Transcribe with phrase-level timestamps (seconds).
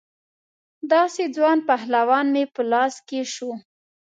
[0.93, 3.51] داسې ځوان پهلوان مې په لاس کې شو.